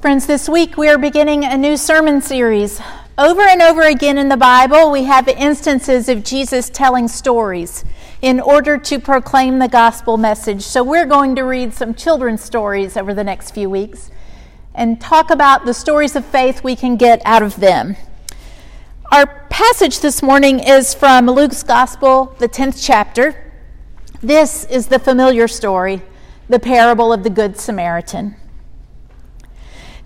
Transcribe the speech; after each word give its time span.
Friends, 0.00 0.26
this 0.26 0.48
week 0.48 0.78
we 0.78 0.88
are 0.88 0.96
beginning 0.96 1.44
a 1.44 1.58
new 1.58 1.76
sermon 1.76 2.22
series. 2.22 2.80
Over 3.18 3.42
and 3.42 3.60
over 3.60 3.82
again 3.82 4.16
in 4.16 4.30
the 4.30 4.36
Bible, 4.38 4.90
we 4.90 5.04
have 5.04 5.28
instances 5.28 6.08
of 6.08 6.24
Jesus 6.24 6.70
telling 6.70 7.06
stories 7.06 7.84
in 8.22 8.40
order 8.40 8.78
to 8.78 8.98
proclaim 8.98 9.58
the 9.58 9.68
gospel 9.68 10.16
message. 10.16 10.62
So 10.62 10.82
we're 10.82 11.04
going 11.04 11.36
to 11.36 11.42
read 11.42 11.74
some 11.74 11.92
children's 11.92 12.42
stories 12.42 12.96
over 12.96 13.12
the 13.12 13.22
next 13.22 13.50
few 13.50 13.68
weeks 13.68 14.10
and 14.74 14.98
talk 14.98 15.28
about 15.28 15.66
the 15.66 15.74
stories 15.74 16.16
of 16.16 16.24
faith 16.24 16.64
we 16.64 16.76
can 16.76 16.96
get 16.96 17.20
out 17.26 17.42
of 17.42 17.56
them. 17.56 17.94
Our 19.12 19.26
passage 19.50 20.00
this 20.00 20.22
morning 20.22 20.60
is 20.60 20.94
from 20.94 21.26
Luke's 21.26 21.62
Gospel, 21.62 22.34
the 22.38 22.48
10th 22.48 22.82
chapter. 22.82 23.52
This 24.22 24.64
is 24.64 24.86
the 24.86 24.98
familiar 24.98 25.46
story, 25.46 26.00
the 26.48 26.58
parable 26.58 27.12
of 27.12 27.22
the 27.22 27.28
Good 27.28 27.58
Samaritan. 27.58 28.36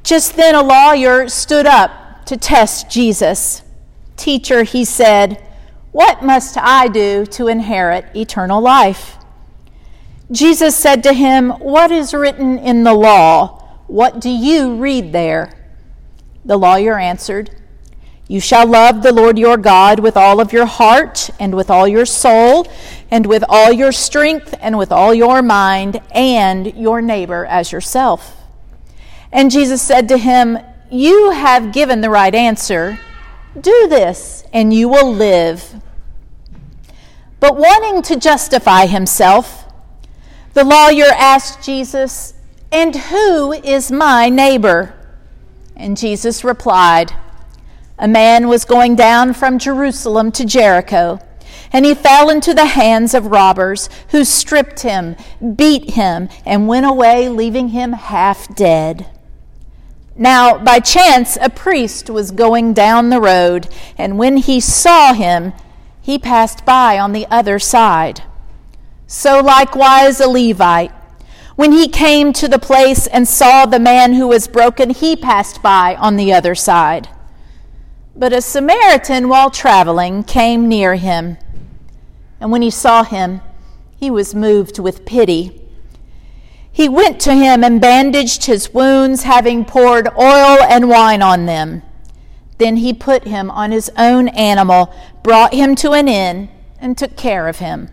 Just 0.05 0.37
then, 0.37 0.55
a 0.55 0.63
lawyer 0.63 1.29
stood 1.29 1.65
up 1.65 2.27
to 2.27 2.37
test 2.37 2.91
Jesus. 2.91 3.63
Teacher, 4.19 4.63
he 4.63 4.85
said, 4.85 5.43
What 5.93 6.23
must 6.23 6.59
I 6.59 6.89
do 6.89 7.25
to 7.27 7.49
inherit 7.49 8.15
eternal 8.15 8.61
life? 8.61 9.17
Jesus 10.31 10.77
said 10.77 11.03
to 11.05 11.15
him, 11.15 11.51
What 11.53 11.91
is 11.91 12.13
written 12.13 12.59
in 12.59 12.85
the 12.85 12.93
law? 12.93 13.63
What 13.87 14.21
do 14.21 14.29
you 14.29 14.77
read 14.77 15.13
there? 15.13 15.55
The 16.45 16.59
lawyer 16.59 16.99
answered, 16.99 17.51
You 18.29 18.41
shall 18.41 18.67
love 18.67 19.03
the 19.03 19.13
Lord 19.13 19.39
your 19.39 19.57
God 19.57 20.01
with 20.01 20.19
all 20.19 20.39
of 20.39 20.53
your 20.53 20.67
heart, 20.67 21.31
and 21.41 21.55
with 21.55 21.71
all 21.71 21.89
your 21.89 22.05
soul, 22.05 22.67
and 23.11 23.25
with 23.25 23.43
all 23.49 23.73
your 23.73 23.93
strength, 23.93 24.55
and 24.61 24.77
with 24.77 24.93
all 24.93 25.15
your 25.15 25.41
mind, 25.41 26.03
and 26.11 26.75
your 26.75 27.01
neighbor 27.01 27.47
as 27.47 27.73
yourself. 27.73 28.44
And 29.35 29.51
Jesus 29.51 29.83
said 29.83 30.09
to 30.09 30.17
him, 30.17 30.59
You 30.93 31.33
have 31.33 31.73
given 31.73 32.01
the 32.01 32.09
right 32.09 32.35
answer. 32.35 33.01
Do 33.61 33.89
this, 33.89 34.45
and 34.53 34.73
you 34.73 34.89
will 34.89 35.13
live. 35.13 35.75
But 37.41 37.57
wanting 37.57 38.01
to 38.03 38.17
justify 38.17 38.87
himself, 38.87 39.65
the 40.55 40.63
lawyer 40.63 41.11
asked 41.17 41.65
Jesus, 41.65 42.35
And 42.71 42.95
who 42.95 43.53
is 43.53 43.91
my 43.91 44.29
neighbor? 44.29 44.95
And 45.75 45.97
Jesus 45.97 46.45
replied, 46.45 47.13
A 47.99 48.07
man 48.07 48.47
was 48.47 48.65
going 48.65 48.95
down 48.95 49.35
from 49.35 49.59
Jerusalem 49.59 50.31
to 50.31 50.45
Jericho, 50.45 51.19
and 51.73 51.85
he 51.85 51.95
fell 51.95 52.31
into 52.31 52.55
the 52.55 52.67
hands 52.67 53.15
of 53.15 53.27
robbers, 53.27 53.89
who 54.11 54.25
stripped 54.25 54.83
him, 54.83 55.17
beat 55.57 55.91
him, 55.95 56.29
and 56.47 56.69
went 56.69 56.87
away, 56.87 57.29
leaving 57.29 57.71
him 57.71 57.95
half 57.95 58.55
dead. 58.55 59.09
Now, 60.17 60.59
by 60.59 60.79
chance, 60.79 61.37
a 61.41 61.51
priest 61.51 62.09
was 62.09 62.31
going 62.31 62.73
down 62.73 63.11
the 63.11 63.21
road, 63.21 63.69
and 63.99 64.17
when 64.17 64.37
he 64.37 64.61
saw 64.61 65.13
him, 65.13 65.53
he 66.01 66.19
passed 66.19 66.65
by 66.65 66.99
on 66.99 67.13
the 67.13 67.27
other 67.31 67.59
side. 67.59 68.23
So 69.09 69.41
likewise 69.41 70.21
a 70.21 70.29
Levite. 70.29 70.93
When 71.57 71.73
he 71.73 71.89
came 71.89 72.33
to 72.35 72.47
the 72.47 72.59
place 72.59 73.07
and 73.09 73.27
saw 73.27 73.67
the 73.67 73.81
man 73.81 74.15
who 74.15 74.29
was 74.29 74.47
broken, 74.47 74.91
he 74.91 75.17
passed 75.17 75.63
by 75.63 75.97
on 75.97 76.17
the 76.17 76.33
other 76.33 76.55
side. 76.55 77.09
But 78.15 78.33
a 78.33 78.41
Samaritan, 78.41 79.29
while 79.29 79.51
traveling, 79.51 80.23
came 80.23 80.69
near 80.69 80.95
him. 80.95 81.39
And 82.41 82.53
when 82.53 82.63
he 82.63 82.71
saw 82.71 83.03
him, 83.03 83.41
he 83.97 84.11
was 84.11 84.35
moved 84.35 84.79
with 84.79 85.05
pity 85.05 85.64
he 86.75 86.89
went 86.89 87.21
to 87.21 87.33
him 87.33 87.63
and 87.63 87.81
bandaged 87.81 88.47
his 88.47 88.75
wounds, 88.75 89.23
having 89.23 89.65
poured 89.65 90.09
oil 90.19 90.59
and 90.61 90.89
wine 90.89 91.23
on 91.23 91.47
them. 91.47 91.83
Then 92.59 92.79
he 92.79 92.93
put 92.93 93.29
him 93.29 93.49
on 93.49 93.71
his 93.71 93.93
own 93.97 94.27
animal, 94.27 94.93
brought 95.23 95.55
him 95.55 95.77
to 95.77 95.93
an 95.93 96.09
inn, 96.09 96.49
and 96.81 96.99
took 96.99 97.17
care 97.17 97.47
of 97.47 97.61
him. 97.61 97.91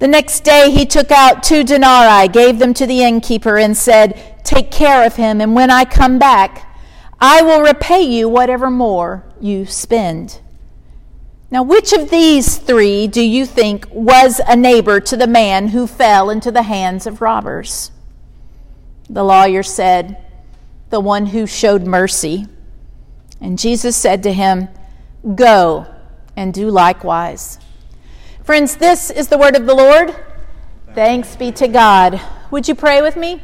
The 0.00 0.08
next 0.08 0.40
day 0.40 0.72
he 0.72 0.84
took 0.84 1.12
out 1.12 1.44
two 1.44 1.62
denarii, 1.62 2.26
gave 2.26 2.58
them 2.58 2.74
to 2.74 2.86
the 2.86 3.04
innkeeper, 3.04 3.56
and 3.56 3.76
said, 3.76 4.42
Take 4.42 4.72
care 4.72 5.06
of 5.06 5.14
him, 5.14 5.40
and 5.40 5.54
when 5.54 5.70
I 5.70 5.84
come 5.84 6.18
back, 6.18 6.76
I 7.20 7.40
will 7.42 7.60
repay 7.62 8.02
you 8.02 8.28
whatever 8.28 8.68
more 8.68 9.32
you 9.40 9.64
spend. 9.64 10.40
Now, 11.50 11.62
which 11.62 11.92
of 11.92 12.10
these 12.10 12.58
three 12.58 13.06
do 13.06 13.22
you 13.22 13.46
think 13.46 13.86
was 13.90 14.40
a 14.46 14.56
neighbor 14.56 15.00
to 15.00 15.16
the 15.16 15.26
man 15.26 15.68
who 15.68 15.86
fell 15.86 16.30
into 16.30 16.50
the 16.50 16.62
hands 16.62 17.06
of 17.06 17.20
robbers? 17.20 17.90
The 19.08 19.22
lawyer 19.22 19.62
said, 19.62 20.16
The 20.90 21.00
one 21.00 21.26
who 21.26 21.46
showed 21.46 21.86
mercy. 21.86 22.46
And 23.40 23.58
Jesus 23.58 23.96
said 23.96 24.22
to 24.22 24.32
him, 24.32 24.68
Go 25.34 25.86
and 26.36 26.52
do 26.52 26.70
likewise. 26.70 27.58
Friends, 28.42 28.76
this 28.76 29.10
is 29.10 29.28
the 29.28 29.38
word 29.38 29.56
of 29.56 29.66
the 29.66 29.74
Lord. 29.74 30.14
Thanks 30.94 31.36
be 31.36 31.52
to 31.52 31.68
God. 31.68 32.20
Would 32.50 32.68
you 32.68 32.74
pray 32.74 33.02
with 33.02 33.16
me? 33.16 33.40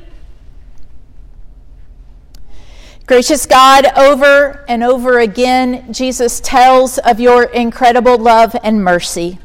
Gracious 3.10 3.44
God, 3.44 3.86
over 3.98 4.64
and 4.68 4.84
over 4.84 5.18
again, 5.18 5.92
Jesus 5.92 6.38
tells 6.38 6.96
of 6.98 7.18
your 7.18 7.42
incredible 7.42 8.16
love 8.16 8.54
and 8.62 8.84
mercy. 8.84 9.40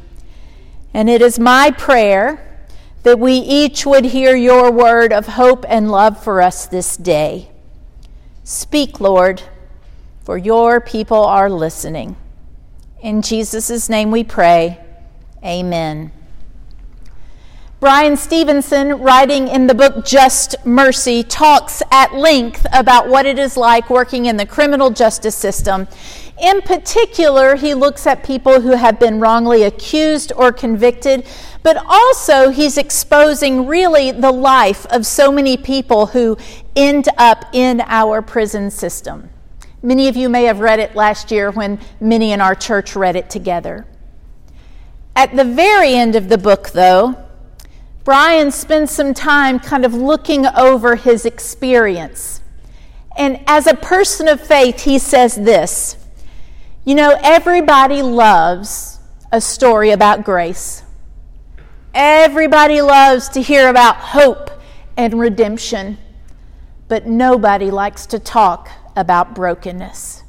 And 0.93 1.09
it 1.09 1.19
is 1.19 1.39
my 1.39 1.71
prayer 1.71 2.67
that 3.01 3.17
we 3.17 3.33
each 3.33 3.83
would 3.83 4.05
hear 4.05 4.35
your 4.35 4.71
word 4.71 5.11
of 5.11 5.25
hope 5.25 5.65
and 5.67 5.89
love 5.89 6.23
for 6.23 6.43
us 6.43 6.67
this 6.67 6.95
day. 6.95 7.49
Speak, 8.43 8.99
Lord, 8.99 9.41
for 10.23 10.37
your 10.37 10.79
people 10.79 11.25
are 11.25 11.49
listening. 11.49 12.17
In 13.01 13.23
Jesus' 13.23 13.89
name 13.89 14.11
we 14.11 14.23
pray. 14.23 14.79
Amen. 15.43 16.11
Bryan 17.85 18.17
Stevenson, 18.17 18.93
writing 18.93 19.47
in 19.47 19.67
the 19.67 19.75
book 19.75 20.03
Just 20.03 20.55
Mercy, 20.65 21.21
talks 21.21 21.83
at 21.91 22.15
length 22.15 22.65
about 22.73 23.07
what 23.07 23.27
it 23.27 23.37
is 23.37 23.57
like 23.57 23.91
working 23.91 24.25
in 24.25 24.37
the 24.37 24.45
criminal 24.47 24.89
justice 24.89 25.35
system. 25.35 25.87
In 26.41 26.63
particular, 26.63 27.55
he 27.55 27.75
looks 27.75 28.07
at 28.07 28.23
people 28.23 28.59
who 28.59 28.71
have 28.71 28.99
been 28.99 29.19
wrongly 29.19 29.61
accused 29.61 30.33
or 30.35 30.51
convicted, 30.51 31.27
but 31.61 31.77
also 31.85 32.49
he's 32.49 32.79
exposing 32.79 33.67
really 33.67 34.09
the 34.09 34.31
life 34.31 34.87
of 34.87 35.05
so 35.05 35.31
many 35.31 35.55
people 35.55 36.07
who 36.07 36.39
end 36.75 37.07
up 37.19 37.45
in 37.53 37.81
our 37.81 38.19
prison 38.23 38.71
system. 38.71 39.29
Many 39.83 40.07
of 40.07 40.15
you 40.15 40.27
may 40.27 40.45
have 40.45 40.59
read 40.59 40.79
it 40.79 40.95
last 40.95 41.29
year 41.29 41.51
when 41.51 41.79
many 41.99 42.31
in 42.31 42.41
our 42.41 42.55
church 42.55 42.95
read 42.95 43.15
it 43.15 43.29
together. 43.29 43.85
At 45.15 45.35
the 45.35 45.45
very 45.45 45.93
end 45.93 46.15
of 46.15 46.29
the 46.29 46.39
book, 46.39 46.71
though, 46.71 47.24
Bryan 48.05 48.51
spends 48.51 48.91
some 48.91 49.15
time 49.15 49.59
kind 49.59 49.83
of 49.83 49.95
looking 49.95 50.45
over 50.45 50.95
his 50.95 51.25
experience. 51.25 52.39
And 53.17 53.39
as 53.47 53.65
a 53.65 53.73
person 53.73 54.27
of 54.27 54.39
faith, 54.39 54.83
he 54.83 54.99
says 54.99 55.35
this 55.35 55.97
You 56.85 56.93
know, 56.93 57.17
everybody 57.23 58.03
loves 58.03 58.99
a 59.31 59.41
story 59.41 59.89
about 59.89 60.23
grace. 60.23 60.83
Everybody 61.95 62.79
loves 62.81 63.27
to 63.29 63.41
hear 63.41 63.69
about 63.69 63.95
hope 63.95 64.51
and 64.95 65.19
redemption, 65.19 65.97
but 66.87 67.07
nobody 67.07 67.71
likes 67.71 68.05
to 68.07 68.19
talk 68.19 68.69
about 68.95 69.33
brokenness. 69.33 70.21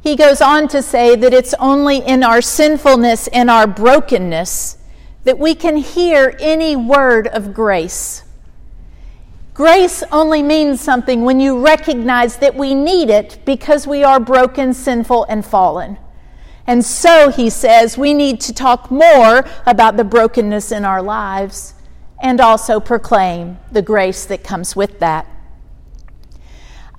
He 0.00 0.16
goes 0.16 0.40
on 0.40 0.66
to 0.68 0.80
say 0.80 1.14
that 1.14 1.34
it's 1.34 1.52
only 1.54 1.98
in 1.98 2.24
our 2.24 2.40
sinfulness 2.40 3.28
and 3.28 3.50
our 3.50 3.66
brokenness 3.66 4.78
that 5.24 5.38
we 5.38 5.54
can 5.54 5.76
hear 5.76 6.36
any 6.40 6.76
word 6.76 7.26
of 7.28 7.52
grace. 7.52 8.24
Grace 9.52 10.02
only 10.10 10.42
means 10.42 10.80
something 10.80 11.22
when 11.22 11.38
you 11.38 11.62
recognize 11.62 12.38
that 12.38 12.54
we 12.54 12.74
need 12.74 13.10
it 13.10 13.38
because 13.44 13.86
we 13.86 14.02
are 14.02 14.18
broken, 14.18 14.72
sinful, 14.72 15.24
and 15.24 15.44
fallen. 15.44 15.98
And 16.66 16.84
so, 16.84 17.30
he 17.30 17.50
says, 17.50 17.98
we 17.98 18.14
need 18.14 18.40
to 18.42 18.54
talk 18.54 18.90
more 18.90 19.44
about 19.66 19.96
the 19.96 20.04
brokenness 20.04 20.72
in 20.72 20.84
our 20.84 21.02
lives 21.02 21.74
and 22.22 22.40
also 22.40 22.80
proclaim 22.80 23.58
the 23.72 23.82
grace 23.82 24.24
that 24.26 24.44
comes 24.44 24.76
with 24.76 25.00
that. 25.00 25.26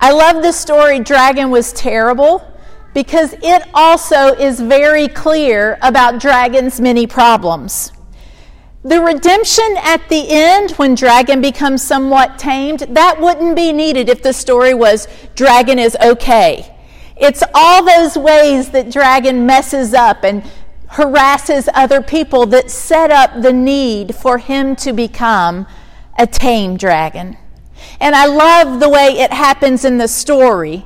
I 0.00 0.12
love 0.12 0.42
the 0.42 0.52
story 0.52 1.00
Dragon 1.00 1.50
Was 1.50 1.72
Terrible 1.72 2.46
because 2.92 3.34
it 3.42 3.62
also 3.72 4.34
is 4.34 4.60
very 4.60 5.08
clear 5.08 5.78
about 5.80 6.20
Dragon's 6.20 6.80
many 6.80 7.06
problems. 7.06 7.92
The 8.84 9.00
redemption 9.00 9.76
at 9.80 10.08
the 10.08 10.26
end, 10.28 10.72
when 10.72 10.96
Dragon 10.96 11.40
becomes 11.40 11.82
somewhat 11.82 12.36
tamed, 12.36 12.80
that 12.80 13.20
wouldn't 13.20 13.54
be 13.54 13.72
needed 13.72 14.08
if 14.08 14.22
the 14.22 14.32
story 14.32 14.74
was 14.74 15.06
Dragon 15.36 15.78
is 15.78 15.96
okay. 16.04 16.76
It's 17.16 17.44
all 17.54 17.84
those 17.84 18.18
ways 18.18 18.70
that 18.70 18.90
Dragon 18.90 19.46
messes 19.46 19.94
up 19.94 20.24
and 20.24 20.42
harasses 20.88 21.68
other 21.74 22.02
people 22.02 22.44
that 22.46 22.70
set 22.72 23.12
up 23.12 23.40
the 23.40 23.52
need 23.52 24.16
for 24.16 24.38
him 24.38 24.74
to 24.76 24.92
become 24.92 25.66
a 26.18 26.26
tame 26.26 26.76
dragon. 26.76 27.36
And 28.00 28.16
I 28.16 28.26
love 28.26 28.80
the 28.80 28.88
way 28.88 29.18
it 29.18 29.32
happens 29.32 29.84
in 29.84 29.98
the 29.98 30.08
story. 30.08 30.84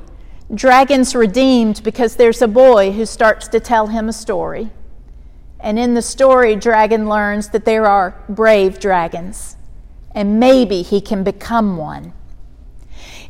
Dragon's 0.54 1.14
redeemed 1.14 1.82
because 1.82 2.16
there's 2.16 2.42
a 2.42 2.48
boy 2.48 2.92
who 2.92 3.06
starts 3.06 3.48
to 3.48 3.58
tell 3.58 3.88
him 3.88 4.08
a 4.08 4.12
story. 4.12 4.70
And 5.66 5.80
in 5.80 5.94
the 5.94 6.00
story, 6.00 6.54
Dragon 6.54 7.08
learns 7.08 7.48
that 7.48 7.64
there 7.64 7.86
are 7.86 8.14
brave 8.28 8.78
dragons, 8.78 9.56
and 10.14 10.38
maybe 10.38 10.82
he 10.82 11.00
can 11.00 11.24
become 11.24 11.76
one. 11.76 12.12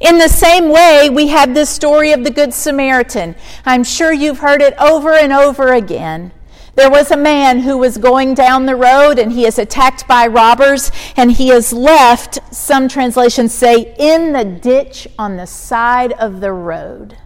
In 0.01 0.19
the 0.19 0.29
same 0.29 0.69
way, 0.69 1.09
we 1.09 1.29
have 1.29 1.55
this 1.55 1.71
story 1.71 2.13
of 2.13 2.25
the 2.25 2.31
Good 2.31 2.53
Samaritan. 2.53 3.37
I'm 3.65 3.83
sure 3.83 4.13
you've 4.13 4.41
heard 4.41 4.61
it 4.61 4.75
over 4.79 5.15
and 5.15 5.33
over 5.33 5.73
again. 5.73 6.31
There 6.75 6.91
was 6.91 7.11
a 7.11 7.17
man 7.17 7.61
who 7.61 7.79
was 7.79 7.97
going 7.97 8.35
down 8.35 8.67
the 8.67 8.77
road 8.77 9.19
and 9.19 9.33
he 9.33 9.47
is 9.47 9.59
attacked 9.59 10.07
by 10.07 10.27
robbers 10.27 10.93
and 11.17 11.33
he 11.33 11.51
is 11.51 11.73
left, 11.73 12.39
some 12.55 12.87
translations 12.87 13.55
say, 13.55 13.95
in 13.99 14.35
the 14.35 14.45
ditch 14.45 15.09
on 15.19 15.39
the 15.39 15.47
side 15.47 16.13
of 16.13 16.43
the 16.43 16.53
road. 16.53 17.17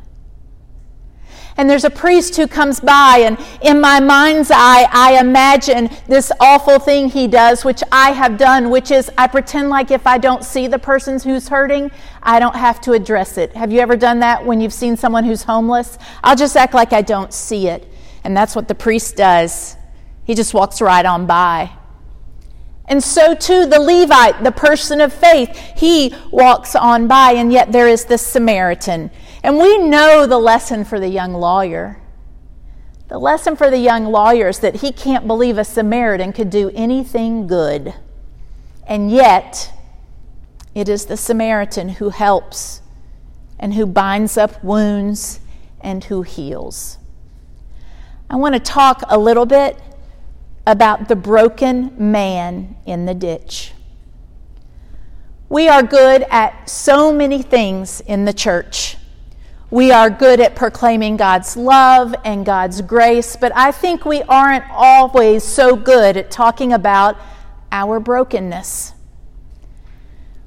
And 1.61 1.69
there's 1.69 1.85
a 1.85 1.91
priest 1.91 2.37
who 2.37 2.47
comes 2.47 2.81
by, 2.81 3.19
and 3.27 3.39
in 3.61 3.83
my 3.83 4.01
mind's 4.01 4.51
eye, 4.51 4.89
I 4.91 5.21
imagine 5.21 5.91
this 6.07 6.33
awful 6.41 6.79
thing 6.79 7.11
he 7.11 7.27
does, 7.27 7.67
which 7.67 7.83
I 7.93 8.13
have 8.13 8.39
done, 8.39 8.71
which 8.71 8.91
is 8.91 9.11
I 9.19 9.27
pretend 9.27 9.69
like 9.69 9.91
if 9.91 10.07
I 10.07 10.17
don't 10.17 10.43
see 10.43 10.69
the 10.69 10.79
person 10.79 11.21
who's 11.21 11.49
hurting, 11.49 11.91
I 12.23 12.39
don't 12.41 12.57
have 12.57 12.81
to 12.81 12.93
address 12.93 13.37
it. 13.37 13.55
Have 13.55 13.73
you 13.73 13.81
ever 13.81 13.95
done 13.95 14.21
that 14.21 14.47
when 14.47 14.63
you've 14.63 14.73
seen 14.73 14.97
someone 14.97 15.25
who's 15.25 15.43
homeless? 15.43 15.99
I'll 16.25 16.35
just 16.35 16.57
act 16.57 16.73
like 16.73 16.95
I 16.95 17.03
don't 17.03 17.31
see 17.31 17.69
it. 17.69 17.87
And 18.25 18.35
that's 18.35 18.57
what 18.57 18.67
the 18.67 18.75
priest 18.75 19.17
does. 19.17 19.77
He 20.25 20.35
just 20.35 20.55
walks 20.55 20.81
right 20.81 21.05
on 21.05 21.27
by. 21.27 21.73
And 22.87 23.05
so 23.05 23.35
too 23.35 23.67
the 23.67 23.79
Levite, 23.79 24.43
the 24.43 24.51
person 24.51 25.03
of 25.03 25.13
faith, 25.13 25.55
he 25.77 26.15
walks 26.33 26.75
on 26.75 27.07
by, 27.07 27.33
and 27.33 27.53
yet 27.53 27.71
there 27.71 27.87
is 27.87 28.07
the 28.07 28.17
Samaritan. 28.17 29.11
And 29.43 29.59
we 29.59 29.79
know 29.79 30.27
the 30.27 30.39
lesson 30.39 30.85
for 30.85 31.01
the 31.01 31.09
young 31.09 31.33
lawyer. 31.33 32.01
The 33.09 33.19
lesson 33.19 33.57
for 33.57 33.71
the 33.71 33.79
young 33.79 34.07
lawyer 34.07 34.49
is 34.49 34.61
that 34.61 34.77
he 34.77 34.93
can't 34.93 35.27
believe 35.27 35.59
a 35.59 35.65
Samaritan 35.65 36.33
could 36.33 36.51
do 36.51 36.71
anything 36.75 37.47
good. 37.47 37.95
And 38.87 39.11
yet, 39.11 39.73
it 40.75 40.89
is 40.89 41.07
the 41.07 41.17
Samaritan 41.17 41.89
who 41.89 42.11
helps 42.11 42.83
and 43.59 43.75
who 43.75 43.87
binds 43.87 44.37
up 44.37 44.63
wounds 44.63 45.41
and 45.81 46.05
who 46.05 46.23
heals. 46.23 46.99
I 48.29 48.37
want 48.37 48.55
to 48.55 48.61
talk 48.61 49.03
a 49.09 49.19
little 49.19 49.47
bit 49.47 49.77
about 50.67 51.09
the 51.09 51.17
broken 51.17 51.93
man 51.99 52.77
in 52.87 53.07
the 53.07 53.15
ditch. 53.15 53.73
We 55.49 55.69
are 55.69 55.83
good 55.83 56.25
at 56.31 56.71
so 56.71 57.13
many 57.13 57.43
things 57.43 58.01
in 58.03 58.25
the 58.25 58.33
church. 58.33 58.97
We 59.71 59.93
are 59.93 60.11
good 60.11 60.41
at 60.41 60.57
proclaiming 60.57 61.17
God's 61.17 61.57
love 61.57 62.13
and 62.25 62.45
God's 62.45 62.83
grace, 62.83 63.37
but 63.37 63.53
I 63.55 63.71
think 63.71 64.05
we 64.05 64.21
aren't 64.23 64.65
always 64.69 65.45
so 65.45 65.77
good 65.77 66.17
at 66.17 66.29
talking 66.29 66.73
about 66.73 67.17
our 67.71 68.01
brokenness. 68.01 68.95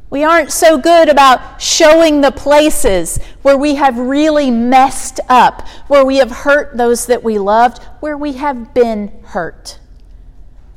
We 0.10 0.26
aren't 0.26 0.52
so 0.52 0.78
good 0.78 1.08
about 1.08 1.62
showing 1.62 2.20
the 2.20 2.32
places 2.32 3.18
where 3.44 3.58
we 3.58 3.76
have 3.76 3.98
really 3.98 4.52
messed 4.52 5.22
up, 5.30 5.68
where 5.88 6.04
we 6.04 6.18
have 6.18 6.30
hurt 6.30 6.76
those 6.76 7.06
that 7.06 7.24
we 7.24 7.40
loved, 7.40 7.82
where 8.02 8.18
we 8.18 8.34
have 8.34 8.74
been 8.74 9.24
hurt. 9.24 9.80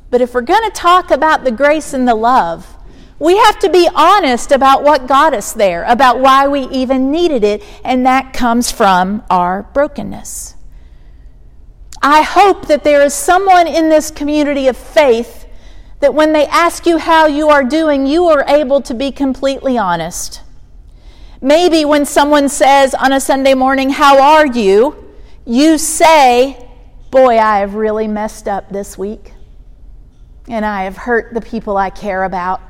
But 0.09 0.21
if 0.21 0.33
we're 0.33 0.41
going 0.41 0.63
to 0.63 0.75
talk 0.75 1.11
about 1.11 1.43
the 1.43 1.51
grace 1.51 1.93
and 1.93 2.07
the 2.07 2.15
love, 2.15 2.76
we 3.19 3.37
have 3.37 3.59
to 3.59 3.69
be 3.69 3.89
honest 3.95 4.51
about 4.51 4.83
what 4.83 5.07
got 5.07 5.33
us 5.33 5.53
there, 5.53 5.83
about 5.85 6.19
why 6.19 6.47
we 6.47 6.61
even 6.69 7.11
needed 7.11 7.43
it, 7.43 7.63
and 7.83 8.05
that 8.05 8.33
comes 8.33 8.71
from 8.71 9.23
our 9.29 9.63
brokenness. 9.73 10.55
I 12.01 12.21
hope 12.21 12.67
that 12.67 12.83
there 12.83 13.01
is 13.01 13.13
someone 13.13 13.67
in 13.67 13.89
this 13.89 14.11
community 14.11 14.67
of 14.67 14.77
faith 14.77 15.47
that 15.99 16.13
when 16.13 16.31
they 16.31 16.45
ask 16.47 16.85
you 16.85 16.99
how 16.99 17.25
you 17.25 17.49
are 17.49 17.63
doing, 17.63 18.05
you 18.05 18.25
are 18.27 18.45
able 18.47 18.81
to 18.81 18.93
be 18.93 19.11
completely 19.11 19.77
honest. 19.77 20.41
Maybe 21.41 21.85
when 21.85 22.05
someone 22.05 22.49
says 22.49 22.93
on 22.93 23.13
a 23.13 23.19
Sunday 23.19 23.55
morning, 23.55 23.89
How 23.89 24.21
are 24.21 24.45
you? 24.45 25.03
you 25.45 25.77
say, 25.77 26.63
Boy, 27.09 27.37
I 27.39 27.59
have 27.59 27.73
really 27.73 28.07
messed 28.07 28.47
up 28.47 28.69
this 28.69 28.97
week. 28.97 29.33
And 30.47 30.65
I 30.65 30.83
have 30.83 30.97
hurt 30.97 31.33
the 31.33 31.41
people 31.41 31.77
I 31.77 31.89
care 31.89 32.23
about. 32.23 32.61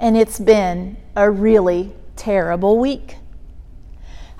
And 0.00 0.16
it's 0.16 0.38
been 0.38 0.96
a 1.16 1.30
really 1.30 1.92
terrible 2.16 2.78
week. 2.78 3.16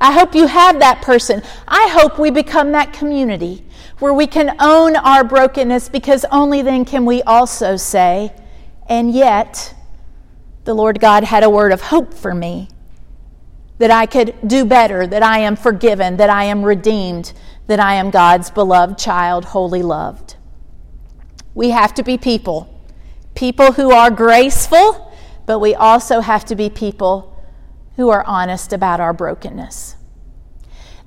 I 0.00 0.12
hope 0.12 0.34
you 0.34 0.46
have 0.46 0.78
that 0.78 1.02
person. 1.02 1.43
I 1.66 1.88
hope 1.88 2.19
we 2.19 2.31
become 2.31 2.72
that 2.72 2.93
community 2.93 3.64
where 3.99 4.14
we 4.14 4.26
can 4.26 4.55
own 4.60 4.94
our 4.94 5.25
brokenness 5.25 5.88
because 5.88 6.25
only 6.31 6.62
then 6.62 6.84
can 6.84 7.05
we 7.05 7.22
also 7.22 7.76
say, 7.76 8.32
and 8.88 9.12
yet 9.12 9.75
the 10.64 10.75
Lord 10.75 11.00
God 11.00 11.25
had 11.25 11.43
a 11.43 11.50
word 11.50 11.72
of 11.72 11.81
hope 11.81 12.14
for 12.14 12.32
me 12.32 12.69
that 13.78 13.90
I 13.90 14.06
could 14.06 14.34
do 14.46 14.64
better, 14.64 15.06
that 15.06 15.22
I 15.22 15.38
am 15.38 15.56
forgiven, 15.56 16.16
that 16.19 16.31
I 16.31 16.44
am 16.44 16.62
redeemed, 16.62 17.32
that 17.66 17.81
I 17.81 17.94
am 17.94 18.11
God's 18.11 18.50
beloved 18.50 18.99
child, 18.99 19.46
wholly 19.46 19.82
loved. 19.82 20.37
We 21.54 21.70
have 21.70 21.94
to 21.94 22.02
be 22.02 22.19
people, 22.19 22.72
people 23.34 23.72
who 23.72 23.90
are 23.93 24.11
graceful, 24.11 25.07
but 25.49 25.61
we 25.61 25.75
also 25.75 26.21
have 26.21 26.45
to 26.45 26.55
be 26.55 26.69
people 26.69 27.35
who 27.97 28.11
are 28.11 28.23
honest 28.27 28.71
about 28.71 29.00
our 29.00 29.15
brokenness. 29.15 29.97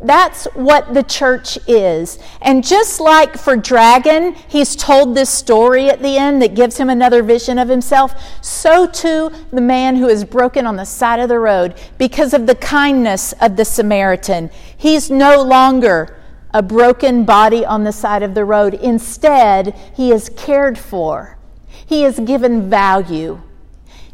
That's 0.01 0.45
what 0.55 0.95
the 0.95 1.03
church 1.03 1.59
is. 1.67 2.17
And 2.41 2.65
just 2.65 2.99
like 2.99 3.37
for 3.37 3.55
Dragon, 3.55 4.33
he's 4.47 4.75
told 4.75 5.13
this 5.13 5.29
story 5.29 5.91
at 5.91 6.01
the 6.01 6.17
end 6.17 6.41
that 6.41 6.55
gives 6.55 6.77
him 6.77 6.89
another 6.89 7.21
vision 7.21 7.59
of 7.59 7.69
himself, 7.69 8.15
so 8.43 8.87
too 8.87 9.31
the 9.53 9.61
man 9.61 9.95
who 9.95 10.07
is 10.07 10.25
broken 10.25 10.65
on 10.65 10.75
the 10.75 10.85
side 10.85 11.19
of 11.19 11.29
the 11.29 11.37
road 11.37 11.79
because 11.99 12.33
of 12.33 12.47
the 12.47 12.55
kindness 12.55 13.33
of 13.33 13.57
the 13.57 13.63
Samaritan. 13.63 14.49
He's 14.75 15.11
no 15.11 15.43
longer 15.43 16.19
a 16.51 16.63
broken 16.63 17.25
body 17.25 17.63
on 17.63 17.83
the 17.83 17.93
side 17.93 18.23
of 18.23 18.33
the 18.33 18.43
road. 18.43 18.73
Instead, 18.73 19.75
he 19.95 20.11
is 20.11 20.31
cared 20.35 20.79
for, 20.79 21.37
he 21.85 22.03
is 22.03 22.19
given 22.19 22.71
value, 22.71 23.39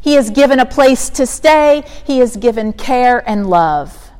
he 0.08 0.16
is 0.16 0.30
given 0.30 0.58
a 0.58 0.64
place 0.64 1.10
to 1.10 1.26
stay, 1.26 1.84
he 2.06 2.22
is 2.22 2.38
given 2.38 2.72
care 2.72 3.22
and 3.28 3.46
love. 3.46 4.10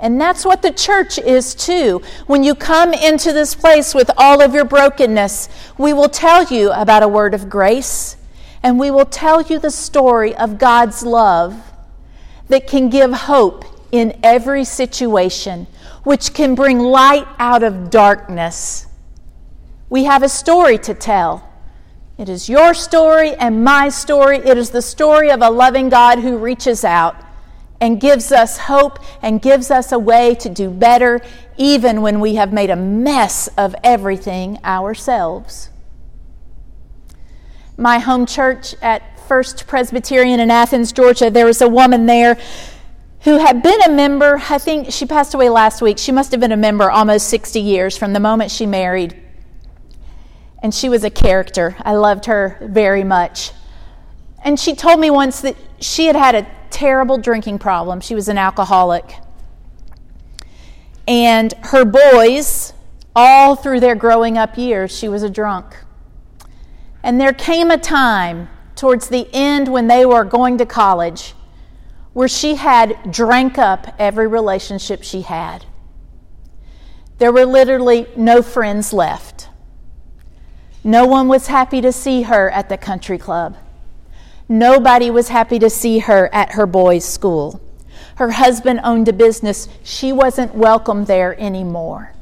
And 0.00 0.20
that's 0.20 0.44
what 0.44 0.62
the 0.62 0.72
church 0.72 1.16
is 1.16 1.54
too. 1.54 2.02
When 2.26 2.42
you 2.42 2.56
come 2.56 2.92
into 2.92 3.32
this 3.32 3.54
place 3.54 3.94
with 3.94 4.10
all 4.16 4.42
of 4.42 4.52
your 4.52 4.64
brokenness, 4.64 5.48
we 5.78 5.92
will 5.92 6.08
tell 6.08 6.42
you 6.46 6.72
about 6.72 7.04
a 7.04 7.08
word 7.08 7.34
of 7.34 7.48
grace 7.48 8.16
and 8.64 8.80
we 8.80 8.90
will 8.90 9.04
tell 9.04 9.40
you 9.40 9.60
the 9.60 9.70
story 9.70 10.34
of 10.34 10.58
God's 10.58 11.04
love 11.04 11.54
that 12.48 12.66
can 12.66 12.90
give 12.90 13.12
hope 13.12 13.64
in 13.92 14.18
every 14.24 14.64
situation, 14.64 15.68
which 16.02 16.34
can 16.34 16.56
bring 16.56 16.80
light 16.80 17.28
out 17.38 17.62
of 17.62 17.90
darkness. 17.90 18.88
We 19.88 20.02
have 20.02 20.24
a 20.24 20.28
story 20.28 20.78
to 20.78 20.94
tell. 20.94 21.47
It 22.18 22.28
is 22.28 22.48
your 22.48 22.74
story 22.74 23.34
and 23.36 23.62
my 23.62 23.88
story. 23.88 24.38
It 24.38 24.58
is 24.58 24.70
the 24.70 24.82
story 24.82 25.30
of 25.30 25.40
a 25.40 25.50
loving 25.50 25.88
God 25.88 26.18
who 26.18 26.36
reaches 26.36 26.84
out 26.84 27.14
and 27.80 28.00
gives 28.00 28.32
us 28.32 28.58
hope 28.58 28.98
and 29.22 29.40
gives 29.40 29.70
us 29.70 29.92
a 29.92 30.00
way 30.00 30.34
to 30.34 30.48
do 30.48 30.68
better, 30.68 31.20
even 31.56 32.02
when 32.02 32.18
we 32.18 32.34
have 32.34 32.52
made 32.52 32.70
a 32.70 32.76
mess 32.76 33.48
of 33.56 33.76
everything 33.84 34.58
ourselves. 34.64 35.70
My 37.76 38.00
home 38.00 38.26
church 38.26 38.74
at 38.82 39.20
First 39.28 39.68
Presbyterian 39.68 40.40
in 40.40 40.50
Athens, 40.50 40.90
Georgia, 40.90 41.30
there 41.30 41.46
was 41.46 41.62
a 41.62 41.68
woman 41.68 42.06
there 42.06 42.36
who 43.20 43.38
had 43.38 43.62
been 43.62 43.80
a 43.82 43.90
member, 43.90 44.42
I 44.50 44.58
think 44.58 44.90
she 44.90 45.06
passed 45.06 45.34
away 45.34 45.50
last 45.50 45.80
week. 45.80 45.98
She 45.98 46.10
must 46.10 46.32
have 46.32 46.40
been 46.40 46.50
a 46.50 46.56
member 46.56 46.90
almost 46.90 47.28
60 47.28 47.60
years 47.60 47.96
from 47.96 48.12
the 48.12 48.20
moment 48.20 48.50
she 48.50 48.66
married. 48.66 49.22
And 50.62 50.74
she 50.74 50.88
was 50.88 51.04
a 51.04 51.10
character. 51.10 51.76
I 51.80 51.94
loved 51.94 52.26
her 52.26 52.58
very 52.60 53.04
much. 53.04 53.52
And 54.44 54.58
she 54.58 54.74
told 54.74 55.00
me 55.00 55.10
once 55.10 55.40
that 55.42 55.56
she 55.80 56.06
had 56.06 56.16
had 56.16 56.34
a 56.34 56.46
terrible 56.70 57.18
drinking 57.18 57.58
problem. 57.58 58.00
She 58.00 58.14
was 58.14 58.28
an 58.28 58.38
alcoholic. 58.38 59.16
And 61.06 61.52
her 61.62 61.84
boys, 61.84 62.72
all 63.14 63.56
through 63.56 63.80
their 63.80 63.94
growing 63.94 64.36
up 64.36 64.58
years, 64.58 64.96
she 64.96 65.08
was 65.08 65.22
a 65.22 65.30
drunk. 65.30 65.76
And 67.02 67.20
there 67.20 67.32
came 67.32 67.70
a 67.70 67.78
time 67.78 68.48
towards 68.74 69.08
the 69.08 69.28
end 69.32 69.68
when 69.68 69.86
they 69.86 70.04
were 70.04 70.24
going 70.24 70.58
to 70.58 70.66
college 70.66 71.34
where 72.12 72.28
she 72.28 72.56
had 72.56 73.12
drank 73.12 73.58
up 73.58 73.94
every 73.98 74.26
relationship 74.26 75.02
she 75.02 75.22
had. 75.22 75.64
There 77.18 77.32
were 77.32 77.46
literally 77.46 78.06
no 78.16 78.42
friends 78.42 78.92
left. 78.92 79.47
No 80.88 81.04
one 81.04 81.28
was 81.28 81.48
happy 81.48 81.82
to 81.82 81.92
see 81.92 82.22
her 82.22 82.48
at 82.48 82.70
the 82.70 82.78
country 82.78 83.18
club. 83.18 83.58
Nobody 84.48 85.10
was 85.10 85.28
happy 85.28 85.58
to 85.58 85.68
see 85.68 85.98
her 85.98 86.30
at 86.32 86.52
her 86.52 86.64
boys' 86.64 87.04
school. 87.04 87.60
Her 88.14 88.30
husband 88.30 88.80
owned 88.82 89.06
a 89.06 89.12
business. 89.12 89.68
She 89.82 90.14
wasn't 90.14 90.54
welcome 90.54 91.04
there 91.04 91.38
anymore. 91.38 92.14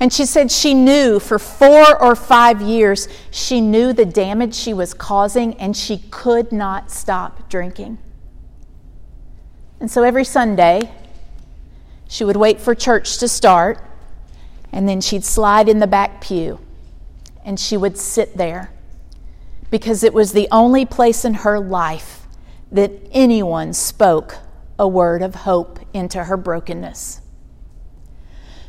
And 0.00 0.10
she 0.10 0.24
said 0.24 0.50
she 0.50 0.72
knew 0.72 1.20
for 1.20 1.38
four 1.38 2.02
or 2.02 2.16
five 2.16 2.62
years, 2.62 3.08
she 3.30 3.60
knew 3.60 3.92
the 3.92 4.06
damage 4.06 4.54
she 4.54 4.72
was 4.72 4.94
causing 4.94 5.52
and 5.56 5.76
she 5.76 5.98
could 6.10 6.50
not 6.50 6.90
stop 6.90 7.46
drinking. 7.50 7.98
And 9.80 9.90
so 9.90 10.02
every 10.02 10.24
Sunday, 10.24 10.90
she 12.08 12.24
would 12.24 12.36
wait 12.36 12.58
for 12.58 12.74
church 12.74 13.18
to 13.18 13.28
start, 13.28 13.84
and 14.72 14.88
then 14.88 15.02
she'd 15.02 15.24
slide 15.24 15.68
in 15.68 15.78
the 15.78 15.86
back 15.86 16.22
pew 16.22 16.58
and 17.44 17.58
she 17.58 17.76
would 17.76 17.98
sit 17.98 18.36
there 18.36 18.72
because 19.70 20.02
it 20.02 20.12
was 20.12 20.32
the 20.32 20.48
only 20.50 20.84
place 20.84 21.24
in 21.24 21.34
her 21.34 21.58
life 21.58 22.26
that 22.70 22.92
anyone 23.10 23.72
spoke 23.72 24.36
a 24.78 24.86
word 24.86 25.22
of 25.22 25.34
hope 25.34 25.78
into 25.92 26.24
her 26.24 26.36
brokenness. 26.36 27.20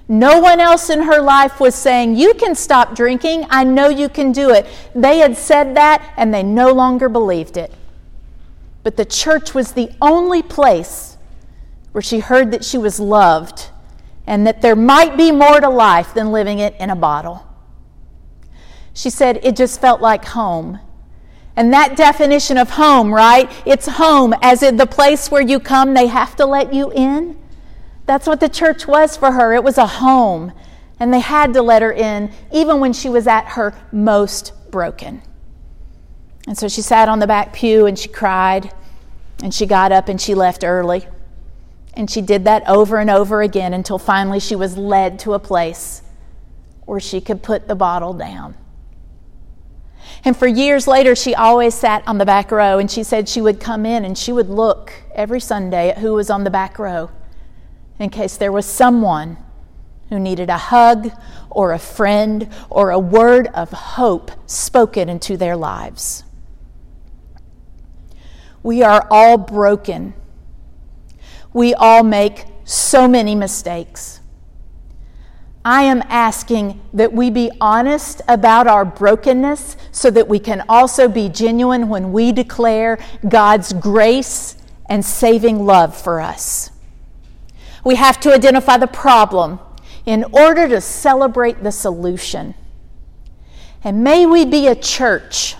No 0.07 0.39
one 0.39 0.59
else 0.59 0.89
in 0.89 1.03
her 1.03 1.21
life 1.21 1.59
was 1.59 1.75
saying, 1.75 2.15
You 2.15 2.33
can 2.33 2.55
stop 2.55 2.95
drinking. 2.95 3.45
I 3.49 3.63
know 3.63 3.87
you 3.87 4.09
can 4.09 4.31
do 4.31 4.49
it. 4.51 4.67
They 4.93 5.19
had 5.19 5.37
said 5.37 5.75
that 5.75 6.13
and 6.17 6.33
they 6.33 6.43
no 6.43 6.73
longer 6.73 7.07
believed 7.07 7.57
it. 7.57 7.71
But 8.83 8.97
the 8.97 9.05
church 9.05 9.53
was 9.53 9.71
the 9.71 9.91
only 10.01 10.43
place 10.43 11.17
where 11.93 12.01
she 12.01 12.19
heard 12.19 12.51
that 12.51 12.65
she 12.65 12.77
was 12.77 12.99
loved 12.99 13.69
and 14.27 14.45
that 14.45 14.61
there 14.61 14.75
might 14.75 15.15
be 15.15 15.31
more 15.31 15.59
to 15.59 15.69
life 15.69 16.13
than 16.13 16.31
living 16.31 16.59
it 16.59 16.75
in 16.79 16.89
a 16.89 16.95
bottle. 16.95 17.47
She 18.93 19.09
said 19.09 19.39
it 19.43 19.55
just 19.55 19.81
felt 19.81 20.01
like 20.01 20.25
home. 20.25 20.79
And 21.55 21.71
that 21.73 21.95
definition 21.95 22.57
of 22.57 22.71
home, 22.71 23.13
right? 23.13 23.51
It's 23.65 23.87
home, 23.87 24.33
as 24.41 24.63
in 24.63 24.77
the 24.77 24.87
place 24.87 25.29
where 25.29 25.41
you 25.41 25.59
come, 25.59 25.93
they 25.93 26.07
have 26.07 26.35
to 26.37 26.45
let 26.45 26.73
you 26.73 26.91
in. 26.91 27.37
That's 28.05 28.27
what 28.27 28.39
the 28.39 28.49
church 28.49 28.87
was 28.87 29.15
for 29.15 29.31
her. 29.31 29.53
It 29.53 29.63
was 29.63 29.77
a 29.77 29.85
home. 29.85 30.51
And 30.99 31.13
they 31.13 31.19
had 31.19 31.53
to 31.53 31.61
let 31.61 31.81
her 31.81 31.91
in, 31.91 32.31
even 32.51 32.79
when 32.79 32.93
she 32.93 33.09
was 33.09 33.27
at 33.27 33.45
her 33.49 33.73
most 33.91 34.53
broken. 34.71 35.21
And 36.47 36.57
so 36.57 36.67
she 36.67 36.81
sat 36.81 37.07
on 37.07 37.19
the 37.19 37.27
back 37.27 37.53
pew 37.53 37.85
and 37.85 37.97
she 37.97 38.09
cried. 38.09 38.73
And 39.43 39.53
she 39.53 39.65
got 39.65 39.91
up 39.91 40.09
and 40.09 40.19
she 40.19 40.35
left 40.35 40.63
early. 40.63 41.05
And 41.95 42.09
she 42.09 42.21
did 42.21 42.45
that 42.45 42.67
over 42.67 42.97
and 42.97 43.09
over 43.09 43.41
again 43.41 43.73
until 43.73 43.99
finally 43.99 44.39
she 44.39 44.55
was 44.55 44.77
led 44.77 45.19
to 45.19 45.33
a 45.33 45.39
place 45.39 46.01
where 46.85 46.99
she 46.99 47.21
could 47.21 47.43
put 47.43 47.67
the 47.67 47.75
bottle 47.75 48.13
down. 48.13 48.55
And 50.25 50.37
for 50.37 50.47
years 50.47 50.87
later, 50.87 51.15
she 51.15 51.35
always 51.35 51.73
sat 51.73 52.07
on 52.07 52.17
the 52.17 52.25
back 52.25 52.51
row, 52.51 52.79
and 52.79 52.89
she 52.89 53.03
said 53.03 53.27
she 53.27 53.41
would 53.41 53.59
come 53.59 53.85
in 53.85 54.05
and 54.05 54.17
she 54.17 54.31
would 54.31 54.49
look 54.49 54.93
every 55.13 55.41
Sunday 55.41 55.89
at 55.89 55.97
who 55.97 56.13
was 56.13 56.29
on 56.29 56.43
the 56.43 56.49
back 56.49 56.79
row 56.79 57.11
in 57.99 58.09
case 58.09 58.37
there 58.37 58.51
was 58.51 58.65
someone 58.65 59.37
who 60.09 60.19
needed 60.19 60.49
a 60.49 60.57
hug 60.57 61.11
or 61.49 61.73
a 61.73 61.79
friend 61.79 62.49
or 62.69 62.91
a 62.91 62.99
word 62.99 63.47
of 63.47 63.71
hope 63.71 64.31
spoken 64.45 65.09
into 65.09 65.37
their 65.37 65.55
lives. 65.55 66.23
We 68.61 68.81
are 68.81 69.07
all 69.11 69.37
broken. 69.37 70.13
We 71.51 71.73
all 71.73 72.03
make 72.03 72.45
so 72.63 73.07
many 73.07 73.35
mistakes. 73.35 74.21
I 75.65 75.83
am 75.83 76.03
asking 76.09 76.81
that 76.93 77.13
we 77.13 77.29
be 77.29 77.49
honest 77.61 78.21
about 78.27 78.67
our 78.67 78.83
brokenness 78.83 79.77
so 79.91 80.11
that 80.11 80.27
we 80.27 80.39
can 80.39 80.63
also 80.67 81.07
be 81.07 81.29
genuine 81.29 81.87
when 81.87 82.11
we 82.11 82.33
declare 82.33 82.99
God's 83.27 83.71
grace 83.71 84.57
and 84.87 85.05
saving 85.05 85.65
love 85.65 85.95
for 85.95 86.19
us. 86.19 86.69
We 87.85 87.95
have 87.95 88.19
to 88.21 88.33
identify 88.33 88.77
the 88.77 88.87
problem 88.87 89.59
in 90.05 90.25
order 90.33 90.67
to 90.67 90.81
celebrate 90.81 91.63
the 91.63 91.71
solution. 91.71 92.55
And 93.85 94.03
may 94.03 94.25
we 94.25 94.45
be 94.45 94.67
a 94.67 94.75
church 94.75 95.55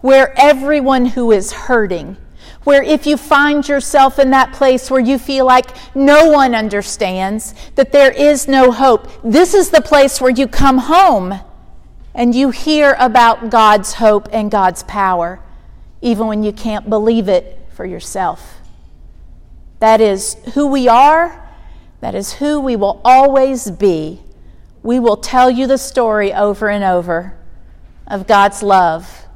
where 0.00 0.38
everyone 0.38 1.06
who 1.06 1.32
is 1.32 1.52
hurting, 1.52 2.18
where 2.64 2.82
if 2.82 3.06
you 3.06 3.16
find 3.16 3.68
yourself 3.68 4.18
in 4.18 4.30
that 4.30 4.52
place 4.52 4.90
where 4.90 5.00
you 5.00 5.18
feel 5.18 5.44
like 5.44 5.76
no 5.94 6.30
one 6.30 6.54
understands, 6.54 7.54
that 7.76 7.92
there 7.92 8.10
is 8.10 8.48
no 8.48 8.72
hope, 8.72 9.08
this 9.22 9.54
is 9.54 9.70
the 9.70 9.82
place 9.82 10.20
where 10.20 10.30
you 10.30 10.48
come 10.48 10.78
home 10.78 11.38
and 12.14 12.34
you 12.34 12.50
hear 12.50 12.96
about 12.98 13.50
God's 13.50 13.94
hope 13.94 14.28
and 14.32 14.50
God's 14.50 14.82
power, 14.84 15.40
even 16.00 16.26
when 16.26 16.42
you 16.42 16.52
can't 16.52 16.88
believe 16.88 17.28
it 17.28 17.58
for 17.72 17.84
yourself. 17.84 18.60
That 19.80 20.00
is 20.00 20.34
who 20.54 20.66
we 20.66 20.88
are. 20.88 21.40
That 22.00 22.14
is 22.14 22.34
who 22.34 22.60
we 22.60 22.76
will 22.76 23.00
always 23.04 23.70
be. 23.70 24.20
We 24.82 24.98
will 24.98 25.16
tell 25.16 25.50
you 25.50 25.66
the 25.66 25.78
story 25.78 26.32
over 26.32 26.68
and 26.68 26.84
over 26.84 27.36
of 28.06 28.26
God's 28.26 28.62
love, 28.62 29.26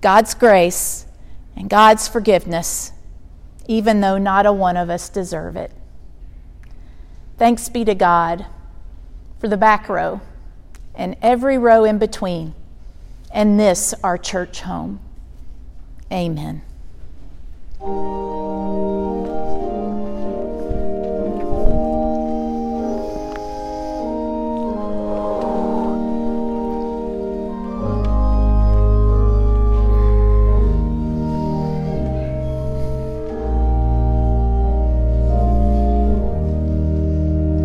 God's 0.00 0.34
grace, 0.34 1.05
and 1.56 1.70
God's 1.70 2.06
forgiveness, 2.06 2.92
even 3.66 4.00
though 4.00 4.18
not 4.18 4.46
a 4.46 4.52
one 4.52 4.76
of 4.76 4.90
us 4.90 5.08
deserve 5.08 5.56
it. 5.56 5.72
Thanks 7.38 7.68
be 7.68 7.84
to 7.84 7.94
God 7.94 8.46
for 9.40 9.48
the 9.48 9.56
back 9.56 9.88
row 9.88 10.20
and 10.94 11.16
every 11.20 11.58
row 11.58 11.84
in 11.84 11.98
between, 11.98 12.54
and 13.30 13.60
this 13.60 13.94
our 14.02 14.16
church 14.16 14.62
home. 14.62 15.00
Amen. 16.10 16.62